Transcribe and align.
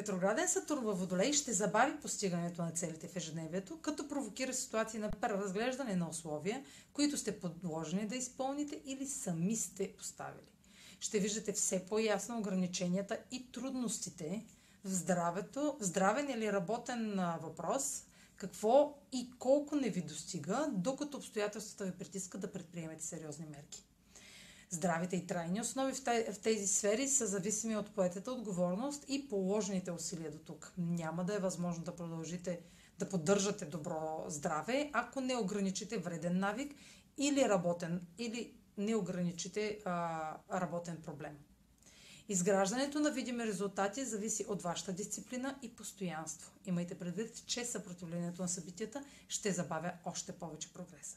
Ретрограден 0.00 0.48
Сатурн 0.48 0.84
във 0.84 1.00
Водолей 1.00 1.32
ще 1.32 1.52
забави 1.52 2.00
постигането 2.02 2.62
на 2.62 2.70
целите 2.70 3.08
в 3.08 3.16
ежедневието, 3.16 3.78
като 3.78 4.08
провокира 4.08 4.54
ситуации 4.54 5.00
на 5.00 5.10
преразглеждане 5.10 5.96
на 5.96 6.08
условия, 6.08 6.64
които 6.92 7.16
сте 7.16 7.40
подложени 7.40 8.06
да 8.06 8.16
изпълните 8.16 8.80
или 8.84 9.06
сами 9.06 9.56
сте 9.56 9.92
поставили. 9.92 10.46
Ще 11.00 11.18
виждате 11.18 11.52
все 11.52 11.86
по-ясно 11.86 12.38
ограниченията 12.38 13.18
и 13.30 13.52
трудностите 13.52 14.46
в 14.84 14.88
здравето, 14.88 15.76
в 15.80 15.84
здравен 15.84 16.30
или 16.30 16.52
работен 16.52 17.20
въпрос, 17.42 18.04
какво 18.36 18.98
и 19.12 19.30
колко 19.38 19.76
не 19.76 19.88
ви 19.88 20.02
достига, 20.02 20.68
докато 20.72 21.16
обстоятелствата 21.16 21.84
ви 21.84 21.98
притискат 21.98 22.40
да 22.40 22.52
предприемете 22.52 23.04
сериозни 23.04 23.46
мерки. 23.46 23.84
Здравите 24.72 25.16
и 25.16 25.26
трайни 25.26 25.60
основи 25.60 25.92
в 26.32 26.38
тези 26.42 26.66
сфери 26.66 27.08
са 27.08 27.26
зависими 27.26 27.76
от 27.76 27.90
поетата 27.94 28.32
отговорност 28.32 29.04
и 29.08 29.28
положените 29.28 29.90
усилия 29.90 30.30
до 30.30 30.38
тук. 30.38 30.72
Няма 30.78 31.24
да 31.24 31.34
е 31.34 31.38
възможно 31.38 31.84
да 31.84 31.96
продължите 31.96 32.60
да 32.98 33.08
поддържате 33.08 33.64
добро 33.64 34.24
здраве, 34.28 34.90
ако 34.92 35.20
не 35.20 35.36
ограничите 35.36 35.98
вреден 35.98 36.38
навик 36.38 36.74
или 37.18 37.48
работен, 37.48 38.06
или 38.18 38.54
не 38.78 38.94
ограничите 38.94 39.78
а, 39.84 40.36
работен 40.52 40.96
проблем. 41.02 41.38
Изграждането 42.28 43.00
на 43.00 43.10
видими 43.10 43.46
резултати 43.46 44.04
зависи 44.04 44.44
от 44.48 44.62
вашата 44.62 44.92
дисциплина 44.92 45.58
и 45.62 45.76
постоянство. 45.76 46.52
Имайте 46.66 46.98
предвид, 46.98 47.46
че 47.46 47.64
съпротивлението 47.64 48.42
на 48.42 48.48
събитията 48.48 49.04
ще 49.28 49.52
забавя 49.52 49.92
още 50.04 50.32
повече 50.32 50.72
прогреса. 50.72 51.16